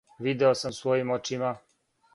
[0.27, 1.55] Видео сам својим очима.